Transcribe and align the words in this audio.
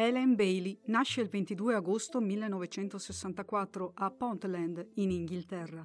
Ellen 0.00 0.36
Bailey 0.36 0.78
nasce 0.84 1.22
il 1.22 1.28
22 1.28 1.74
agosto 1.74 2.20
1964 2.20 3.94
a 3.96 4.12
Pontland, 4.12 4.90
in 4.94 5.10
Inghilterra. 5.10 5.84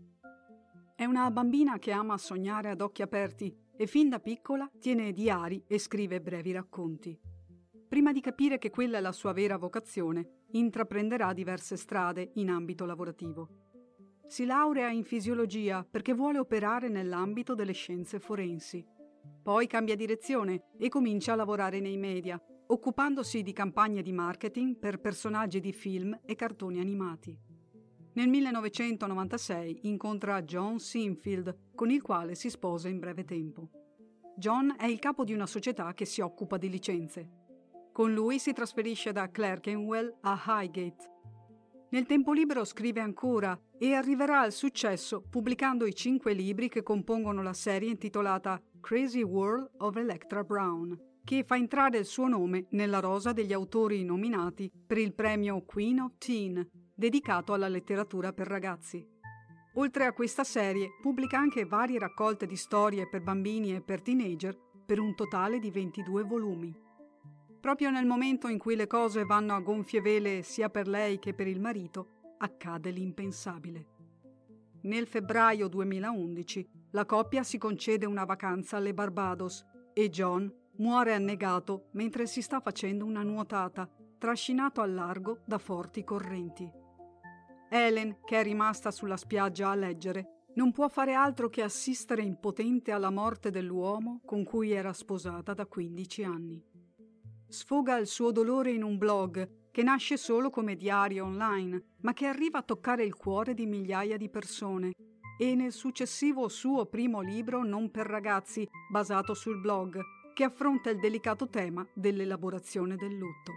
È 0.96 1.04
una 1.04 1.32
bambina 1.32 1.80
che 1.80 1.90
ama 1.90 2.20
sognare 2.20 2.70
ad 2.70 2.82
occhi 2.82 3.02
aperti 3.02 3.52
e 3.76 3.88
fin 3.88 4.10
da 4.10 4.20
piccola 4.20 4.70
tiene 4.80 5.14
diari 5.14 5.64
e 5.66 5.80
scrive 5.80 6.22
brevi 6.22 6.52
racconti. 6.52 7.20
Prima 7.88 8.12
di 8.12 8.22
capire 8.22 8.60
che 8.60 8.70
quella 8.70 9.00
è 9.00 9.02
la 9.02 9.12
sua 9.12 9.34
vera 9.34 9.58
vocazione, 9.58 10.44
intraprenderà 10.52 11.34
diverse 11.34 11.76
strade 11.76 12.34
in 12.36 12.52
ambito 12.52 12.86
lavorativo. 12.86 13.50
Si 14.28 14.46
laurea 14.46 14.92
in 14.92 15.06
fisiologia 15.06 15.84
perché 15.90 16.14
vuole 16.14 16.38
operare 16.38 16.88
nell'ambito 16.88 17.56
delle 17.56 17.74
scienze 17.74 18.20
forensi. 18.20 18.86
Poi 19.42 19.66
cambia 19.66 19.96
direzione 19.96 20.66
e 20.78 20.88
comincia 20.88 21.34
a 21.34 21.36
lavorare 21.36 21.80
nei 21.80 21.98
media, 21.98 22.40
occupandosi 22.68 23.42
di 23.42 23.54
campagne 23.54 24.02
di 24.02 24.12
marketing 24.12 24.78
per 24.78 25.00
personaggi 25.00 25.60
di 25.60 25.74
film 25.74 26.20
e 26.26 26.36
cartoni 26.36 26.80
animati. 26.80 27.38
Nel 28.14 28.28
1996 28.28 29.80
incontra 29.84 30.44
John 30.44 30.80
Sinfield, 30.80 31.72
con 31.76 31.90
il 31.90 32.02
quale 32.02 32.36
si 32.36 32.50
sposa 32.50 32.88
in 32.88 33.00
breve 33.00 33.26
tempo. 33.26 33.70
John 34.36 34.76
è 34.78 34.86
il 34.86 35.00
capo 35.00 35.24
di 35.24 35.34
una 35.34 35.48
società 35.48 35.94
che 35.94 36.06
si 36.06 36.22
occupa 36.22 36.58
di 36.58 36.70
licenze 36.70 37.42
con 37.94 38.12
lui 38.12 38.40
si 38.40 38.54
trasferisce 38.54 39.12
da 39.12 39.30
Clerkenwell 39.30 40.18
a 40.22 40.44
Highgate. 40.48 41.12
Nel 41.90 42.08
tempo 42.08 42.34
libero 42.34 42.66
scrive 42.66 43.02
ancora 43.02 43.58
e 43.78 43.94
arriverà 43.94 44.40
al 44.40 44.52
successo 44.52 45.22
pubblicando 45.22 45.86
i 45.86 45.94
cinque 45.94 46.34
libri 46.34 46.70
che 46.70 46.82
compongono 46.82 47.44
la 47.44 47.54
serie 47.54 47.92
intitolata 47.92 48.60
Crazy 48.82 49.22
World 49.22 49.70
of 49.78 49.96
Electra 49.96 50.44
Brown, 50.44 51.00
che 51.24 51.44
fa 51.44 51.56
entrare 51.56 52.00
il 52.00 52.06
suo 52.06 52.28
nome 52.28 52.66
nella 52.72 53.00
rosa 53.00 53.32
degli 53.32 53.54
autori 53.54 54.04
nominati 54.04 54.70
per 54.86 54.98
il 54.98 55.14
premio 55.14 55.64
Queen 55.64 56.02
of 56.02 56.18
Teen, 56.18 56.68
dedicato 56.94 57.54
alla 57.54 57.70
letteratura 57.70 58.34
per 58.34 58.48
ragazzi. 58.48 59.08
Oltre 59.76 60.06
a 60.06 60.14
questa 60.14 60.44
serie, 60.44 60.90
pubblica 61.02 61.40
anche 61.40 61.66
varie 61.66 61.98
raccolte 61.98 62.46
di 62.46 62.58
storie 62.58 63.08
per 63.08 63.22
bambini 63.22 63.74
e 63.74 63.82
per 63.82 64.02
teenager 64.02 64.56
per 64.86 65.00
un 65.00 65.16
totale 65.16 65.60
di 65.60 65.72
22 65.72 66.24
volumi. 66.24 66.76
Proprio 67.60 67.90
nel 67.90 68.06
momento 68.06 68.50
in 68.50 68.58
cui 68.58 68.76
le 68.76 68.88
cose 68.88 69.24
vanno 69.24 69.56
a 69.56 69.62
gonfie 69.62 70.02
vele 70.02 70.44
sia 70.44 70.70
per 70.70 70.88
lei 70.88 71.18
che 71.20 71.34
per 71.34 71.48
il 71.48 71.62
marito, 71.62 72.36
accade 72.38 72.92
l'impensabile. 72.92 73.88
Nel 74.82 75.08
febbraio 75.08 75.70
2011 75.70 76.70
la 76.92 77.06
coppia 77.06 77.44
si 77.44 77.58
concede 77.58 78.06
una 78.06 78.26
vacanza 78.26 78.76
alle 78.76 78.94
Barbados 78.94 79.66
e 79.94 80.10
John 80.10 80.54
muore 80.78 81.14
annegato 81.14 81.90
mentre 81.92 82.26
si 82.28 82.42
sta 82.42 82.60
facendo 82.60 83.06
una 83.06 83.24
nuotata, 83.24 83.90
trascinato 84.18 84.82
al 84.82 84.94
largo 84.94 85.40
da 85.46 85.58
forti 85.58 86.04
correnti. 86.04 86.72
Helen, 87.70 88.18
che 88.24 88.40
è 88.40 88.44
rimasta 88.44 88.92
sulla 88.92 89.18
spiaggia 89.18 89.70
a 89.70 89.76
leggere, 89.76 90.46
non 90.56 90.72
può 90.72 90.88
fare 90.88 91.14
altro 91.14 91.50
che 91.50 91.64
assistere 91.64 92.22
impotente 92.22 92.92
alla 92.92 93.10
morte 93.10 93.50
dell'uomo 93.50 94.22
con 94.24 94.44
cui 94.44 94.72
era 94.72 94.94
sposata 94.94 95.54
da 95.54 95.66
15 95.66 96.24
anni 96.24 96.64
sfoga 97.54 97.98
il 97.98 98.08
suo 98.08 98.32
dolore 98.32 98.72
in 98.72 98.82
un 98.82 98.98
blog 98.98 99.70
che 99.72 99.84
nasce 99.84 100.18
solo 100.18 100.50
come 100.50 100.76
diario 100.76 101.26
online, 101.26 101.98
ma 102.02 102.14
che 102.14 102.26
arriva 102.26 102.60
a 102.60 102.64
toccare 102.64 103.04
il 103.04 103.16
cuore 103.16 103.54
di 103.54 103.68
migliaia 103.68 104.18
di 104.18 104.30
persone, 104.30 104.92
e 105.40 105.56
nel 105.56 105.72
successivo 105.72 106.48
suo 106.48 106.88
primo 106.88 107.22
libro 107.22 107.64
Non 107.64 107.92
per 107.92 108.08
ragazzi, 108.08 108.68
basato 108.92 109.34
sul 109.34 109.60
blog, 109.60 110.00
che 110.34 110.44
affronta 110.44 110.90
il 110.90 111.00
delicato 111.00 111.48
tema 111.48 111.88
dell'elaborazione 111.94 112.96
del 112.96 113.16
lutto. 113.16 113.52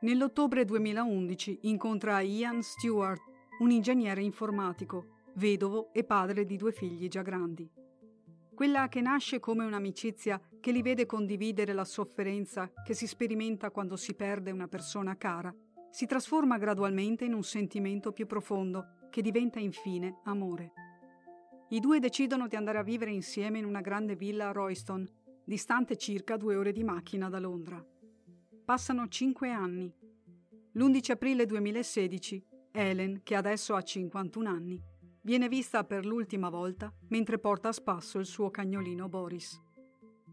Nell'ottobre 0.00 0.64
2011 0.64 1.60
incontra 1.62 2.20
Ian 2.20 2.62
Stewart, 2.62 3.22
un 3.60 3.70
ingegnere 3.70 4.22
informatico, 4.22 5.14
vedovo 5.34 5.92
e 5.92 6.04
padre 6.04 6.44
di 6.44 6.56
due 6.56 6.72
figli 6.72 7.08
già 7.08 7.22
grandi 7.22 7.70
quella 8.56 8.88
che 8.88 9.02
nasce 9.02 9.38
come 9.38 9.66
un'amicizia 9.66 10.40
che 10.60 10.72
li 10.72 10.80
vede 10.80 11.04
condividere 11.04 11.74
la 11.74 11.84
sofferenza 11.84 12.72
che 12.82 12.94
si 12.94 13.06
sperimenta 13.06 13.70
quando 13.70 13.96
si 13.96 14.14
perde 14.14 14.50
una 14.50 14.66
persona 14.66 15.18
cara, 15.18 15.54
si 15.90 16.06
trasforma 16.06 16.56
gradualmente 16.56 17.26
in 17.26 17.34
un 17.34 17.42
sentimento 17.42 18.12
più 18.12 18.24
profondo 18.24 19.08
che 19.10 19.20
diventa 19.20 19.58
infine 19.58 20.20
amore. 20.24 20.72
I 21.68 21.80
due 21.80 22.00
decidono 22.00 22.48
di 22.48 22.56
andare 22.56 22.78
a 22.78 22.82
vivere 22.82 23.10
insieme 23.10 23.58
in 23.58 23.66
una 23.66 23.82
grande 23.82 24.16
villa 24.16 24.48
a 24.48 24.52
Royston, 24.52 25.06
distante 25.46 25.96
circa 25.96 26.36
due 26.36 26.56
ore 26.56 26.72
di 26.72 26.82
macchina 26.82 27.28
da 27.28 27.38
Londra. 27.38 27.82
Passano 28.64 29.06
cinque 29.06 29.52
anni. 29.52 29.94
L'11 30.72 31.12
aprile 31.12 31.46
2016, 31.46 32.44
Helen, 32.72 33.20
che 33.22 33.36
adesso 33.36 33.76
ha 33.76 33.80
51 33.80 34.48
anni, 34.48 34.82
viene 35.22 35.48
vista 35.48 35.84
per 35.84 36.04
l'ultima 36.04 36.48
volta 36.48 36.92
mentre 37.10 37.38
porta 37.38 37.68
a 37.68 37.72
spasso 37.72 38.18
il 38.18 38.26
suo 38.26 38.50
cagnolino 38.50 39.08
Boris. 39.08 39.62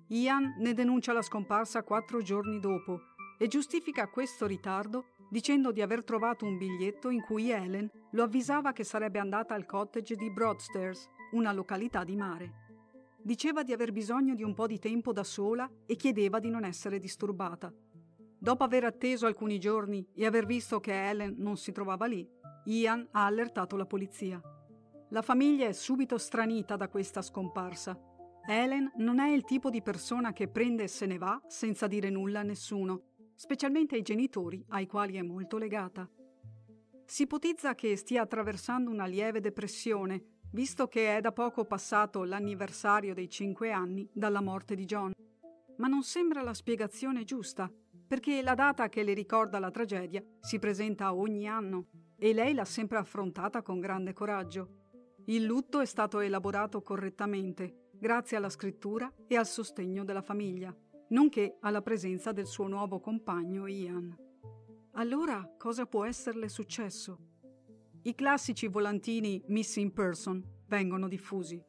Ian 0.08 0.56
ne 0.58 0.74
denuncia 0.74 1.14
la 1.14 1.22
scomparsa 1.22 1.84
quattro 1.84 2.24
giorni 2.24 2.60
dopo 2.60 3.00
e 3.38 3.48
giustifica 3.48 4.10
questo 4.10 4.48
ritardo 4.48 5.10
dicendo 5.30 5.72
di 5.72 5.84
aver 5.84 6.04
trovato 6.04 6.46
un 6.46 6.58
biglietto 6.58 7.12
in 7.12 7.22
cui 7.22 7.52
Helen 7.52 7.88
lo 8.12 8.24
avvisava 8.24 8.72
che 8.72 8.84
sarebbe 8.84 9.20
andata 9.20 9.54
al 9.54 9.68
cottage 9.68 10.16
di 10.16 10.32
Broadstairs, 10.32 11.08
una 11.34 11.54
località 11.54 12.04
di 12.04 12.16
mare. 12.16 12.63
Diceva 13.26 13.64
di 13.64 13.72
aver 13.72 13.94
bisogno 13.94 14.36
di 14.36 14.44
un 14.44 14.54
po' 14.54 14.68
di 14.68 14.80
tempo 14.80 15.14
da 15.14 15.24
sola 15.24 15.72
e 15.86 15.96
chiedeva 15.96 16.40
di 16.40 16.50
non 16.50 16.66
essere 16.66 17.00
disturbata. 17.00 17.74
Dopo 18.38 18.66
aver 18.66 18.84
atteso 18.84 19.26
alcuni 19.26 19.60
giorni 19.60 20.06
e 20.14 20.26
aver 20.26 20.46
visto 20.46 20.82
che 20.82 20.92
Helen 20.92 21.36
non 21.38 21.56
si 21.56 21.72
trovava 21.72 22.06
lì, 22.06 22.28
Ian 22.66 23.08
ha 23.12 23.26
allertato 23.26 23.78
la 23.78 23.86
polizia. 23.86 24.42
La 25.12 25.22
famiglia 25.22 25.68
è 25.68 25.72
subito 25.72 26.18
stranita 26.18 26.76
da 26.76 26.90
questa 26.90 27.22
scomparsa. 27.22 27.98
Helen 28.46 28.92
non 28.98 29.20
è 29.20 29.30
il 29.30 29.46
tipo 29.46 29.70
di 29.70 29.82
persona 29.82 30.34
che 30.34 30.50
prende 30.50 30.84
e 30.84 30.88
se 30.90 31.06
ne 31.06 31.18
va 31.18 31.42
senza 31.48 31.88
dire 31.88 32.10
nulla 32.10 32.42
a 32.42 32.44
nessuno, 32.44 33.04
specialmente 33.36 33.96
ai 33.96 34.02
genitori 34.02 34.66
ai 34.70 34.86
quali 34.86 35.16
è 35.16 35.22
molto 35.22 35.58
legata. 35.58 36.10
Si 37.06 37.22
ipotizza 37.22 37.74
che 37.74 37.96
stia 37.96 38.24
attraversando 38.24 38.90
una 38.90 39.06
lieve 39.06 39.40
depressione, 39.40 40.42
visto 40.54 40.88
che 40.88 41.18
è 41.18 41.22
da 41.22 41.32
poco 41.32 41.66
passato 41.66 42.24
l'anniversario 42.24 43.14
dei 43.14 43.30
cinque 43.30 43.72
anni 43.72 44.08
dalla 44.14 44.42
morte 44.42 44.76
di 44.76 44.86
John. 44.86 45.12
Ma 45.78 45.88
non 45.88 46.04
sembra 46.04 46.42
la 46.42 46.54
spiegazione 46.54 47.24
giusta, 47.24 47.72
perché 48.08 48.42
la 48.44 48.54
data 48.54 48.88
che 48.90 49.04
le 49.04 49.14
ricorda 49.14 49.58
la 49.58 49.72
tragedia 49.72 50.24
si 50.40 50.60
presenta 50.60 51.16
ogni 51.16 51.48
anno 51.48 51.88
e 52.18 52.34
lei 52.34 52.54
l'ha 52.54 52.66
sempre 52.66 53.00
affrontata 53.00 53.64
con 53.64 53.80
grande 53.80 54.14
coraggio. 54.14 54.82
Il 55.26 55.44
lutto 55.44 55.80
è 55.80 55.86
stato 55.86 56.20
elaborato 56.20 56.82
correttamente, 56.82 57.90
grazie 57.92 58.38
alla 58.38 58.50
scrittura 58.50 59.12
e 59.28 59.36
al 59.36 59.48
sostegno 59.48 60.04
della 60.04 60.22
famiglia, 60.22 60.76
nonché 61.10 61.58
alla 61.62 61.82
presenza 61.82 62.32
del 62.32 62.46
suo 62.46 62.68
nuovo 62.68 63.00
compagno 63.00 63.66
Ian. 63.66 64.16
Allora 64.92 65.52
cosa 65.58 65.88
può 65.88 66.06
esserle 66.06 66.48
successo? 66.48 67.33
I 68.06 68.16
classici 68.16 68.68
volantini 68.68 69.42
Missing 69.48 69.94
Person 69.94 70.44
vengono 70.68 71.08
diffusi. 71.08 71.64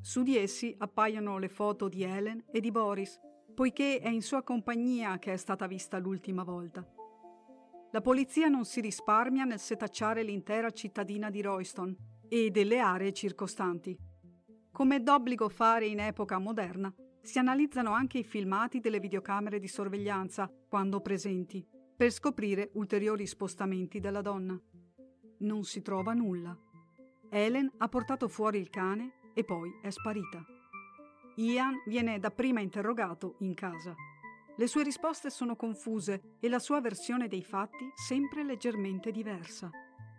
Su 0.00 0.22
di 0.22 0.36
essi 0.36 0.72
appaiono 0.78 1.38
le 1.38 1.48
foto 1.48 1.88
di 1.88 2.04
Helen 2.04 2.44
e 2.52 2.60
di 2.60 2.70
Boris, 2.70 3.18
poiché 3.56 3.98
è 3.98 4.08
in 4.08 4.22
sua 4.22 4.44
compagnia 4.44 5.18
che 5.18 5.32
è 5.32 5.36
stata 5.36 5.66
vista 5.66 5.98
l'ultima 5.98 6.44
volta. 6.44 6.86
La 7.90 8.00
polizia 8.00 8.46
non 8.46 8.66
si 8.66 8.80
risparmia 8.80 9.42
nel 9.42 9.58
setacciare 9.58 10.22
l'intera 10.22 10.70
cittadina 10.70 11.28
di 11.28 11.42
Royston 11.42 11.96
e 12.28 12.52
delle 12.52 12.78
aree 12.78 13.12
circostanti. 13.12 13.98
Come 14.70 14.96
è 14.96 15.00
d'obbligo 15.00 15.48
fare 15.48 15.86
in 15.86 15.98
epoca 15.98 16.38
moderna, 16.38 16.94
si 17.20 17.40
analizzano 17.40 17.90
anche 17.90 18.18
i 18.18 18.24
filmati 18.24 18.78
delle 18.78 19.00
videocamere 19.00 19.58
di 19.58 19.66
sorveglianza, 19.66 20.48
quando 20.68 21.00
presenti, 21.00 21.66
per 21.96 22.12
scoprire 22.12 22.70
ulteriori 22.74 23.26
spostamenti 23.26 23.98
della 23.98 24.22
donna. 24.22 24.56
Non 25.38 25.64
si 25.64 25.82
trova 25.82 26.14
nulla. 26.14 26.56
Helen 27.28 27.70
ha 27.76 27.88
portato 27.88 28.28
fuori 28.28 28.58
il 28.58 28.70
cane 28.70 29.12
e 29.34 29.44
poi 29.44 29.70
è 29.82 29.90
sparita. 29.90 30.44
Ian 31.36 31.82
viene 31.86 32.18
dapprima 32.18 32.60
interrogato 32.60 33.36
in 33.40 33.54
casa. 33.54 33.94
Le 34.56 34.66
sue 34.66 34.82
risposte 34.82 35.30
sono 35.30 35.54
confuse 35.54 36.36
e 36.40 36.48
la 36.48 36.58
sua 36.58 36.80
versione 36.80 37.28
dei 37.28 37.44
fatti 37.44 37.88
sempre 37.94 38.42
leggermente 38.42 39.12
diversa. 39.12 39.70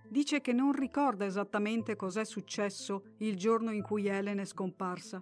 Dice 0.08 0.40
che 0.40 0.54
non 0.54 0.72
ricorda 0.72 1.26
esattamente 1.26 1.98
cos'è 1.98 2.24
successo 2.24 3.16
il 3.18 3.36
giorno 3.36 3.72
in 3.72 3.82
cui 3.82 4.08
Helen 4.08 4.38
è 4.38 4.46
scomparsa. 4.46 5.22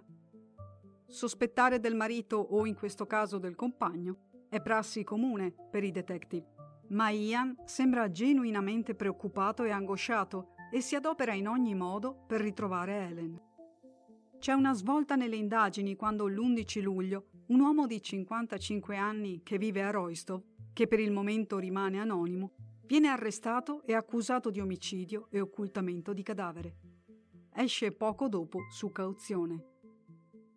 Sospettare 1.06 1.80
del 1.80 1.96
marito 1.96 2.36
o 2.36 2.64
in 2.64 2.76
questo 2.76 3.06
caso 3.06 3.38
del 3.38 3.56
compagno 3.56 4.46
è 4.48 4.60
prassi 4.60 5.02
comune 5.02 5.52
per 5.70 5.82
i 5.82 5.90
detective, 5.90 6.54
ma 6.88 7.10
Ian 7.10 7.56
sembra 7.64 8.10
genuinamente 8.10 8.94
preoccupato 8.94 9.64
e 9.64 9.70
angosciato 9.70 10.54
e 10.70 10.80
si 10.80 10.94
adopera 10.94 11.32
in 11.32 11.48
ogni 11.48 11.74
modo 11.74 12.24
per 12.26 12.40
ritrovare 12.40 13.06
Helen. 13.06 13.40
C'è 14.38 14.52
una 14.52 14.72
svolta 14.72 15.16
nelle 15.16 15.36
indagini 15.36 15.96
quando 15.96 16.26
l'11 16.28 16.80
luglio 16.80 17.26
un 17.48 17.60
uomo 17.60 17.86
di 17.86 18.00
55 18.00 18.96
anni 18.96 19.42
che 19.42 19.58
vive 19.58 19.82
a 19.82 19.90
Roystov, 19.90 20.42
che 20.72 20.86
per 20.86 21.00
il 21.00 21.10
momento 21.10 21.58
rimane 21.58 21.98
anonimo, 21.98 22.52
viene 22.86 23.08
arrestato 23.08 23.82
e 23.84 23.94
accusato 23.94 24.50
di 24.50 24.60
omicidio 24.60 25.28
e 25.30 25.40
occultamento 25.40 26.12
di 26.12 26.22
cadavere. 26.22 26.76
Esce 27.54 27.90
poco 27.92 28.28
dopo 28.28 28.60
su 28.70 28.92
cauzione. 28.92 29.64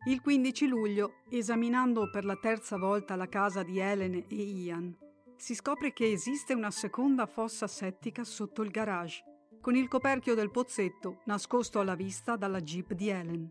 Il 0.07 0.21
15 0.21 0.67
luglio, 0.67 1.23
esaminando 1.29 2.09
per 2.09 2.25
la 2.25 2.35
terza 2.35 2.77
volta 2.77 3.15
la 3.15 3.27
casa 3.27 3.63
di 3.63 3.79
Helen 3.79 4.25
e 4.27 4.35
Ian, 4.35 4.95
si 5.41 5.55
scopre 5.55 5.91
che 5.91 6.11
esiste 6.11 6.53
una 6.53 6.69
seconda 6.69 7.25
fossa 7.25 7.65
settica 7.65 8.23
sotto 8.23 8.61
il 8.61 8.69
garage, 8.69 9.23
con 9.59 9.75
il 9.75 9.87
coperchio 9.87 10.35
del 10.35 10.51
pozzetto 10.51 11.21
nascosto 11.25 11.79
alla 11.79 11.95
vista 11.95 12.35
dalla 12.35 12.61
jeep 12.61 12.93
di 12.93 13.09
Helen. 13.09 13.49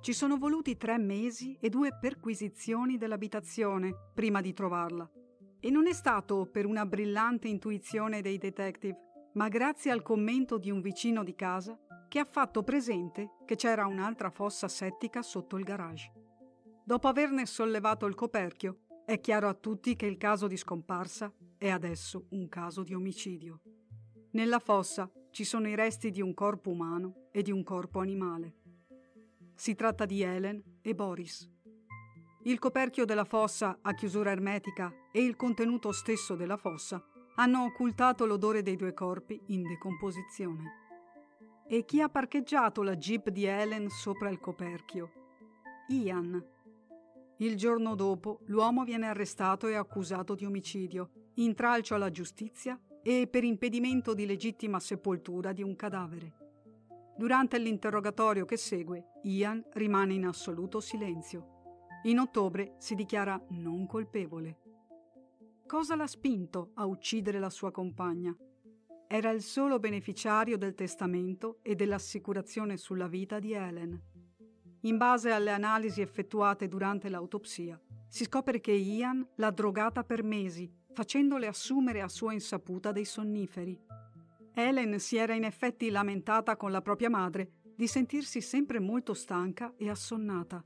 Ci 0.00 0.12
sono 0.12 0.38
voluti 0.38 0.76
tre 0.76 0.98
mesi 0.98 1.56
e 1.60 1.68
due 1.68 1.96
perquisizioni 1.96 2.96
dell'abitazione 2.96 3.94
prima 4.12 4.40
di 4.40 4.52
trovarla. 4.52 5.08
E 5.60 5.70
non 5.70 5.86
è 5.86 5.92
stato 5.92 6.48
per 6.50 6.66
una 6.66 6.84
brillante 6.84 7.46
intuizione 7.46 8.22
dei 8.22 8.36
detective, 8.36 9.30
ma 9.34 9.46
grazie 9.46 9.92
al 9.92 10.02
commento 10.02 10.58
di 10.58 10.72
un 10.72 10.80
vicino 10.80 11.22
di 11.22 11.36
casa 11.36 11.78
che 12.08 12.18
ha 12.18 12.24
fatto 12.24 12.64
presente 12.64 13.36
che 13.46 13.54
c'era 13.54 13.86
un'altra 13.86 14.30
fossa 14.30 14.66
settica 14.66 15.22
sotto 15.22 15.56
il 15.58 15.62
garage. 15.62 16.10
Dopo 16.82 17.06
averne 17.06 17.46
sollevato 17.46 18.06
il 18.06 18.16
coperchio, 18.16 18.78
è 19.10 19.18
chiaro 19.18 19.48
a 19.48 19.54
tutti 19.54 19.96
che 19.96 20.06
il 20.06 20.16
caso 20.16 20.46
di 20.46 20.56
scomparsa 20.56 21.32
è 21.58 21.68
adesso 21.68 22.26
un 22.28 22.48
caso 22.48 22.84
di 22.84 22.94
omicidio. 22.94 23.60
Nella 24.34 24.60
fossa 24.60 25.10
ci 25.32 25.42
sono 25.42 25.66
i 25.66 25.74
resti 25.74 26.12
di 26.12 26.22
un 26.22 26.32
corpo 26.32 26.70
umano 26.70 27.26
e 27.32 27.42
di 27.42 27.50
un 27.50 27.64
corpo 27.64 27.98
animale. 27.98 28.54
Si 29.56 29.74
tratta 29.74 30.04
di 30.04 30.22
Helen 30.22 30.62
e 30.80 30.94
Boris. 30.94 31.50
Il 32.44 32.60
coperchio 32.60 33.04
della 33.04 33.24
fossa 33.24 33.80
a 33.82 33.94
chiusura 33.94 34.30
ermetica 34.30 34.94
e 35.10 35.24
il 35.24 35.34
contenuto 35.34 35.90
stesso 35.90 36.36
della 36.36 36.56
fossa 36.56 37.04
hanno 37.34 37.64
occultato 37.64 38.26
l'odore 38.26 38.62
dei 38.62 38.76
due 38.76 38.94
corpi 38.94 39.40
in 39.46 39.64
decomposizione. 39.64 40.70
E 41.66 41.84
chi 41.84 42.00
ha 42.00 42.08
parcheggiato 42.08 42.84
la 42.84 42.94
jeep 42.94 43.30
di 43.30 43.44
Helen 43.44 43.88
sopra 43.88 44.28
il 44.28 44.38
coperchio? 44.38 45.10
Ian. 45.88 46.58
Il 47.40 47.56
giorno 47.56 47.94
dopo 47.94 48.40
l'uomo 48.46 48.84
viene 48.84 49.06
arrestato 49.06 49.66
e 49.66 49.74
accusato 49.74 50.34
di 50.34 50.44
omicidio, 50.44 51.30
intralcio 51.36 51.94
alla 51.94 52.10
giustizia 52.10 52.78
e 53.02 53.28
per 53.30 53.44
impedimento 53.44 54.12
di 54.12 54.26
legittima 54.26 54.78
sepoltura 54.78 55.54
di 55.54 55.62
un 55.62 55.74
cadavere. 55.74 56.34
Durante 57.16 57.58
l'interrogatorio 57.58 58.44
che 58.44 58.58
segue, 58.58 59.12
Ian 59.22 59.64
rimane 59.72 60.12
in 60.12 60.26
assoluto 60.26 60.80
silenzio. 60.80 61.88
In 62.02 62.18
ottobre 62.18 62.74
si 62.76 62.94
dichiara 62.94 63.42
non 63.52 63.86
colpevole. 63.86 64.58
Cosa 65.66 65.96
l'ha 65.96 66.06
spinto 66.06 66.72
a 66.74 66.84
uccidere 66.84 67.38
la 67.38 67.48
sua 67.48 67.70
compagna? 67.70 68.36
Era 69.06 69.30
il 69.30 69.40
solo 69.40 69.78
beneficiario 69.78 70.58
del 70.58 70.74
testamento 70.74 71.60
e 71.62 71.74
dell'assicurazione 71.74 72.76
sulla 72.76 73.08
vita 73.08 73.38
di 73.38 73.54
Helen. 73.54 74.09
In 74.82 74.96
base 74.96 75.30
alle 75.30 75.50
analisi 75.50 76.00
effettuate 76.00 76.66
durante 76.66 77.08
l'autopsia, 77.10 77.78
si 78.08 78.24
scopre 78.24 78.60
che 78.60 78.72
Ian 78.72 79.26
l'ha 79.36 79.50
drogata 79.50 80.04
per 80.04 80.22
mesi, 80.22 80.72
facendole 80.92 81.46
assumere 81.46 82.00
a 82.00 82.08
sua 82.08 82.32
insaputa 82.32 82.90
dei 82.90 83.04
sonniferi. 83.04 83.78
Helen 84.52 84.98
si 84.98 85.16
era 85.16 85.34
in 85.34 85.44
effetti 85.44 85.90
lamentata 85.90 86.56
con 86.56 86.70
la 86.70 86.80
propria 86.80 87.10
madre 87.10 87.52
di 87.76 87.86
sentirsi 87.86 88.40
sempre 88.40 88.80
molto 88.80 89.14
stanca 89.14 89.74
e 89.76 89.88
assonnata. 89.88 90.64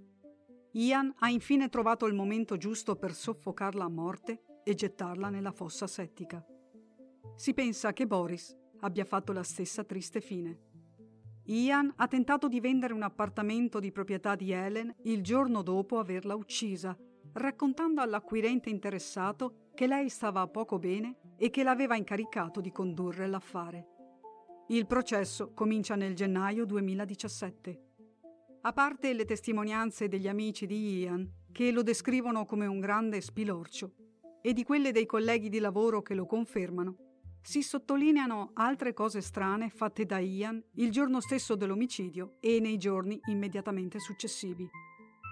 Ian 0.73 1.13
ha 1.19 1.29
infine 1.29 1.69
trovato 1.69 2.07
il 2.07 2.15
momento 2.15 2.57
giusto 2.57 2.97
per 2.97 3.15
soffocarla 3.15 3.85
a 3.85 3.89
morte 3.89 4.61
e 4.65 4.75
gettarla 4.75 5.29
nella 5.29 5.53
fossa 5.53 5.87
settica. 5.87 6.45
Si 7.37 7.53
pensa 7.53 7.93
che 7.93 8.07
Boris 8.07 8.57
abbia 8.81 9.05
fatto 9.05 9.33
la 9.33 9.43
stessa 9.43 9.85
triste 9.85 10.21
fine. 10.21 10.73
Ian 11.47 11.93
ha 11.97 12.09
tentato 12.09 12.49
di 12.49 12.59
vendere 12.59 12.95
un 12.95 13.03
appartamento 13.03 13.79
di 13.79 13.93
proprietà 13.93 14.35
di 14.35 14.51
Helen 14.51 14.95
il 15.03 15.23
giorno 15.23 15.63
dopo 15.63 15.99
averla 15.99 16.35
uccisa, 16.35 16.97
raccontando 17.33 18.01
all'acquirente 18.01 18.71
interessato 18.71 19.69
che 19.75 19.87
lei 19.87 20.09
stava 20.09 20.47
poco 20.47 20.79
bene 20.79 21.17
e 21.37 21.51
che 21.51 21.63
l'aveva 21.63 21.97
incaricato 21.97 22.63
di 22.63 22.73
condurre 22.73 23.27
l'affare. 23.27 23.89
Il 24.69 24.87
processo 24.87 25.53
comincia 25.53 25.97
nel 25.97 26.15
gennaio 26.15 26.65
2017. 26.65 27.81
A 28.63 28.73
parte 28.73 29.13
le 29.13 29.27
testimonianze 29.27 30.09
degli 30.09 30.29
amici 30.29 30.65
di 30.65 31.01
Ian, 31.01 31.31
che 31.53 31.71
lo 31.71 31.83
descrivono 31.83 32.47
come 32.47 32.65
un 32.65 32.81
grande 32.81 33.21
spilorcio, 33.21 33.93
e 34.41 34.55
di 34.55 34.65
quelle 34.65 34.93
dei 34.93 35.05
colleghi 35.05 35.51
di 35.51 35.59
lavoro 35.59 36.01
che 36.01 36.15
lo 36.15 36.25
confermano, 36.25 36.97
si 37.45 37.63
sottolineano 37.63 38.53
altre 38.55 38.95
cose 38.95 39.21
strane 39.21 39.69
fatte 39.69 40.07
da 40.07 40.19
Ian 40.19 40.63
il 40.77 40.91
giorno 40.91 41.21
stesso 41.21 41.55
dell'omicidio 41.55 42.37
e 42.41 42.59
nei 42.59 42.79
giorni 42.79 43.21
immediatamente 43.27 43.99
successivi. 43.99 44.67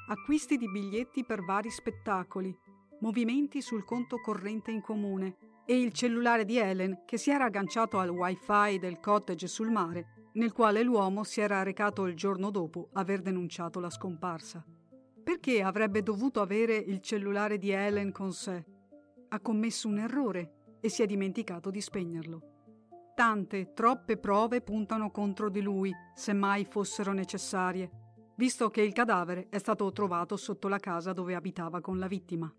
Acquisti 0.08 0.58
di 0.58 0.70
biglietti 0.70 1.24
per 1.24 1.42
vari 1.42 1.70
spettacoli, 1.70 2.54
movimenti 3.00 3.62
sul 3.62 3.84
conto 3.84 4.20
corrente 4.20 4.70
in 4.70 4.82
comune, 4.82 5.36
e 5.64 5.80
il 5.80 5.92
cellulare 5.92 6.44
di 6.44 6.58
Helen 6.58 7.04
che 7.06 7.16
si 7.16 7.30
era 7.30 7.44
agganciato 7.46 7.98
al 7.98 8.10
wifi 8.10 8.78
del 8.78 9.00
cottage 9.00 9.46
sul 9.46 9.70
mare, 9.70 10.28
nel 10.34 10.52
quale 10.52 10.82
l'uomo 10.82 11.24
si 11.24 11.40
era 11.40 11.62
recato 11.62 12.04
il 12.04 12.14
giorno 12.14 12.50
dopo 12.50 12.90
aver 12.92 13.22
denunciato 13.22 13.80
la 13.80 13.88
scomparsa. 13.88 14.62
Perché 15.24 15.62
avrebbe 15.62 16.02
dovuto 16.02 16.42
avere 16.42 16.76
il 16.76 17.00
cellulare 17.00 17.56
di 17.56 17.70
Helen 17.70 18.12
con 18.12 18.32
sé? 18.32 18.66
Ha 19.28 19.40
commesso 19.40 19.88
un 19.88 19.98
errore 19.98 20.61
e 20.82 20.90
si 20.90 21.02
è 21.02 21.06
dimenticato 21.06 21.70
di 21.70 21.80
spegnerlo. 21.80 22.42
Tante, 23.14 23.72
troppe 23.72 24.16
prove 24.16 24.60
puntano 24.62 25.10
contro 25.10 25.48
di 25.48 25.62
lui, 25.62 25.92
se 26.14 26.32
mai 26.32 26.64
fossero 26.64 27.12
necessarie, 27.12 27.90
visto 28.36 28.68
che 28.68 28.82
il 28.82 28.92
cadavere 28.92 29.46
è 29.48 29.58
stato 29.58 29.90
trovato 29.92 30.36
sotto 30.36 30.66
la 30.66 30.78
casa 30.78 31.12
dove 31.12 31.36
abitava 31.36 31.80
con 31.80 31.98
la 31.98 32.08
vittima. 32.08 32.52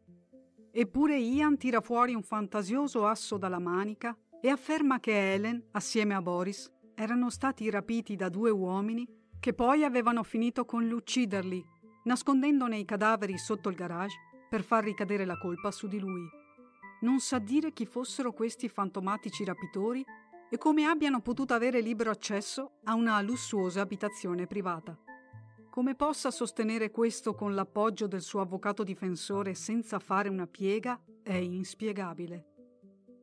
Eppure 0.71 1.17
Ian 1.17 1.57
tira 1.57 1.81
fuori 1.81 2.13
un 2.13 2.23
fantasioso 2.23 3.05
asso 3.05 3.37
dalla 3.37 3.59
manica 3.59 4.17
e 4.41 4.47
afferma 4.47 4.99
che 4.99 5.33
Helen, 5.33 5.67
assieme 5.71 6.15
a 6.15 6.21
Boris, 6.21 6.71
erano 6.95 7.29
stati 7.29 7.69
rapiti 7.69 8.15
da 8.15 8.29
due 8.29 8.49
uomini 8.49 9.05
che 9.39 9.53
poi 9.53 9.83
avevano 9.83 10.23
finito 10.23 10.63
con 10.63 10.87
l'ucciderli, 10.87 11.61
nascondendone 12.03 12.77
i 12.77 12.85
cadaveri 12.85 13.37
sotto 13.37 13.67
il 13.69 13.75
garage 13.75 14.15
per 14.49 14.63
far 14.63 14.83
ricadere 14.83 15.25
la 15.25 15.37
colpa 15.37 15.69
su 15.71 15.87
di 15.87 15.99
lui. 15.99 16.41
Non 17.03 17.19
sa 17.19 17.37
dire 17.37 17.73
chi 17.73 17.85
fossero 17.85 18.31
questi 18.31 18.69
fantomatici 18.69 19.43
rapitori 19.43 20.05
e 20.49 20.57
come 20.57 20.85
abbiano 20.85 21.19
potuto 21.19 21.53
avere 21.53 21.81
libero 21.81 22.11
accesso 22.11 22.79
a 22.85 22.93
una 22.93 23.19
lussuosa 23.21 23.81
abitazione 23.81 24.47
privata. 24.47 24.97
Come 25.69 25.95
possa 25.95 26.31
sostenere 26.31 26.91
questo 26.91 27.35
con 27.35 27.55
l'appoggio 27.55 28.07
del 28.07 28.21
suo 28.21 28.39
avvocato 28.39 28.83
difensore 28.83 29.53
senza 29.53 29.99
fare 29.99 30.29
una 30.29 30.47
piega 30.47 30.97
è 31.21 31.33
inspiegabile. 31.33 32.47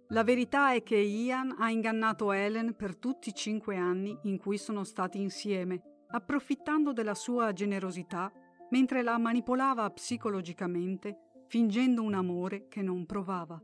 La 0.09 0.25
verità 0.25 0.75
è 0.75 0.83
che 0.83 0.97
Ian 0.97 1.55
ha 1.59 1.71
ingannato 1.71 2.33
Helen 2.33 2.75
per 2.77 2.97
tutti 2.97 3.31
i 3.31 3.35
cinque 3.35 3.77
anni 3.77 4.19
in 4.25 4.37
cui 4.37 4.59
sono 4.59 4.85
stati 4.85 5.21
insieme, 5.23 5.81
approfittando 6.09 6.93
della 6.93 7.15
sua 7.15 7.55
generosità 7.55 8.31
mentre 8.71 9.03
la 9.03 9.17
manipolava 9.17 9.89
psicologicamente, 9.91 11.45
fingendo 11.47 12.03
un 12.03 12.13
amore 12.13 12.69
che 12.69 12.83
non 12.83 13.07
provava. 13.07 13.63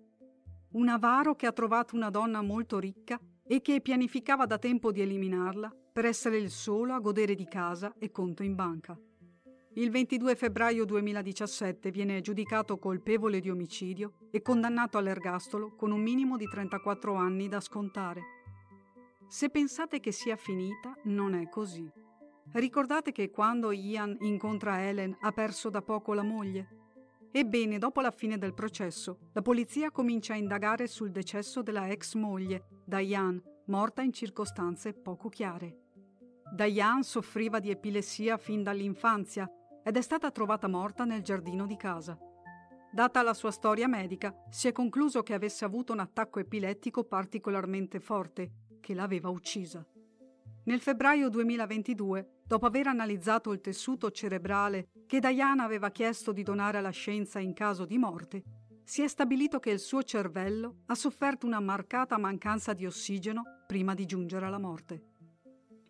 Un 0.76 0.88
avaro 0.88 1.34
che 1.36 1.46
ha 1.46 1.52
trovato 1.52 1.96
una 1.96 2.10
donna 2.10 2.42
molto 2.42 2.78
ricca 2.78 3.18
e 3.46 3.62
che 3.62 3.80
pianificava 3.80 4.44
da 4.44 4.58
tempo 4.58 4.92
di 4.92 5.00
eliminarla 5.00 5.74
per 5.90 6.04
essere 6.04 6.36
il 6.36 6.50
solo 6.50 6.92
a 6.92 6.98
godere 6.98 7.34
di 7.34 7.48
casa 7.48 7.94
e 7.98 8.10
conto 8.10 8.42
in 8.42 8.54
banca. 8.54 8.94
Il 9.76 9.90
22 9.90 10.36
febbraio 10.36 10.84
2017 10.84 11.90
viene 11.90 12.20
giudicato 12.20 12.76
colpevole 12.78 13.40
di 13.40 13.48
omicidio 13.48 14.28
e 14.30 14.42
condannato 14.42 14.98
all'ergastolo 14.98 15.74
con 15.74 15.92
un 15.92 16.02
minimo 16.02 16.36
di 16.36 16.46
34 16.46 17.14
anni 17.14 17.48
da 17.48 17.60
scontare. 17.60 18.20
Se 19.28 19.48
pensate 19.48 19.98
che 19.98 20.12
sia 20.12 20.36
finita, 20.36 20.94
non 21.04 21.34
è 21.34 21.48
così. 21.48 21.90
Ricordate 22.52 23.12
che 23.12 23.30
quando 23.30 23.72
Ian 23.72 24.14
incontra 24.20 24.82
Helen 24.82 25.16
ha 25.20 25.32
perso 25.32 25.70
da 25.70 25.80
poco 25.80 26.12
la 26.12 26.22
moglie? 26.22 26.85
Ebbene, 27.30 27.78
dopo 27.78 28.00
la 28.00 28.10
fine 28.10 28.38
del 28.38 28.54
processo, 28.54 29.30
la 29.32 29.42
polizia 29.42 29.90
comincia 29.90 30.32
a 30.32 30.36
indagare 30.36 30.86
sul 30.86 31.10
decesso 31.10 31.62
della 31.62 31.88
ex 31.88 32.14
moglie, 32.14 32.66
Diane, 32.84 33.42
morta 33.66 34.02
in 34.02 34.12
circostanze 34.12 34.92
poco 34.92 35.28
chiare. 35.28 35.84
Diane 36.54 37.02
soffriva 37.02 37.58
di 37.58 37.70
epilessia 37.70 38.36
fin 38.36 38.62
dall'infanzia 38.62 39.50
ed 39.82 39.96
è 39.96 40.00
stata 40.00 40.30
trovata 40.30 40.68
morta 40.68 41.04
nel 41.04 41.22
giardino 41.22 41.66
di 41.66 41.76
casa. 41.76 42.18
Data 42.90 43.22
la 43.22 43.34
sua 43.34 43.50
storia 43.50 43.88
medica, 43.88 44.34
si 44.48 44.68
è 44.68 44.72
concluso 44.72 45.22
che 45.22 45.34
avesse 45.34 45.64
avuto 45.64 45.92
un 45.92 45.98
attacco 45.98 46.38
epilettico 46.38 47.04
particolarmente 47.04 48.00
forte, 48.00 48.78
che 48.80 48.94
l'aveva 48.94 49.28
uccisa. 49.28 49.84
Nel 50.64 50.80
febbraio 50.80 51.28
2022, 51.28 52.42
dopo 52.44 52.66
aver 52.66 52.86
analizzato 52.86 53.52
il 53.52 53.60
tessuto 53.60 54.10
cerebrale 54.10 54.88
che 55.06 55.20
Diana 55.20 55.62
aveva 55.62 55.90
chiesto 55.90 56.32
di 56.32 56.42
donare 56.42 56.78
alla 56.78 56.90
scienza 56.90 57.38
in 57.38 57.52
caso 57.52 57.84
di 57.84 57.96
morte, 57.96 58.42
si 58.84 59.02
è 59.02 59.08
stabilito 59.08 59.58
che 59.58 59.70
il 59.70 59.78
suo 59.78 60.02
cervello 60.02 60.82
ha 60.86 60.94
sofferto 60.94 61.46
una 61.46 61.60
marcata 61.60 62.18
mancanza 62.18 62.72
di 62.72 62.86
ossigeno 62.86 63.64
prima 63.66 63.94
di 63.94 64.06
giungere 64.06 64.46
alla 64.46 64.58
morte. 64.58 65.02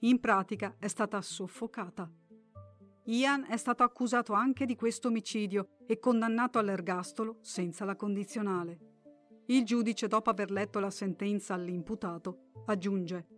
In 0.01 0.21
pratica 0.21 0.77
è 0.79 0.89
stata 0.89 1.21
soffocata. 1.21 2.11
Ian 3.05 3.47
è 3.49 3.57
stato 3.57 3.83
accusato 3.83 4.33
anche 4.33 4.67
di 4.67 4.75
questo 4.75 5.09
omicidio 5.09 5.77
e 5.87 5.99
condannato 5.99 6.59
all'ergastolo 6.59 7.39
senza 7.41 7.85
la 7.85 7.97
condizionale. 7.97 8.79
Il 9.47 9.65
giudice, 9.65 10.09
dopo 10.09 10.31
aver 10.31 10.51
letto 10.51 10.81
la 10.81 10.91
sentenza 10.91 11.55
all'imputato, 11.55 12.51
aggiunge 12.67 13.36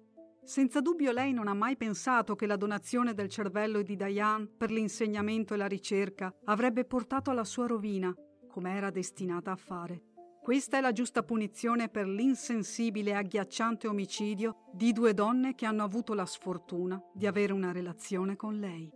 senza 0.49 0.81
dubbio 0.81 1.13
lei 1.13 1.35
non 1.35 1.47
ha 1.47 1.53
mai 1.53 1.77
pensato 1.77 2.35
che 2.35 2.47
la 2.47 2.57
donazione 2.57 3.13
del 3.13 3.29
cervello 3.29 3.83
di 3.83 3.97
Diane 3.97 4.47
per 4.47 4.71
l'insegnamento 4.71 5.53
e 5.53 5.59
la 5.59 5.67
ricerca 5.67 6.35
avrebbe 6.45 6.87
portato 6.87 7.31
alla 7.31 7.45
sua 7.45 7.67
rovina, 7.67 8.15
come 8.49 8.75
era 8.75 8.89
destinata 8.89 9.53
a 9.53 9.57
fare. 9.57 10.05
Questa 10.41 10.79
è 10.79 10.81
la 10.81 10.93
giusta 10.93 11.23
punizione 11.23 11.91
per 11.91 12.07
l'insensibile 12.07 13.11
e 13.11 13.15
agghiacciante 13.17 13.89
omicidio 13.89 14.65
di 14.73 14.95
due 14.95 15.13
donne 15.13 15.55
che 15.55 15.67
hanno 15.67 15.85
avuto 15.85 16.15
la 16.15 16.25
sfortuna 16.25 16.99
di 17.13 17.27
avere 17.27 17.53
una 17.53 17.71
relazione 17.71 18.35
con 18.35 18.59
lei. 18.59 18.91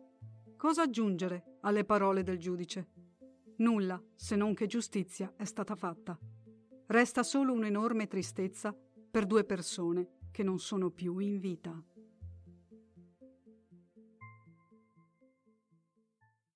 Cosa 0.57 0.85
aggiungere 0.85 1.59
alle 1.61 1.85
parole 1.85 2.23
del 2.23 2.39
giudice? 2.39 2.89
Nulla, 3.57 4.03
se 4.15 4.37
non 4.37 4.55
che 4.55 4.67
giustizia 4.67 5.35
è 5.37 5.45
stata 5.45 5.75
fatta. 5.75 6.19
Resta 6.87 7.23
solo 7.23 7.53
un'enorme 7.53 8.07
tristezza 8.07 8.75
per 9.11 9.27
due 9.27 9.45
persone 9.45 10.21
che 10.33 10.43
non 10.43 10.59
sono 10.59 10.91
più 10.91 11.19
in 11.19 11.39
vita. 11.39 11.81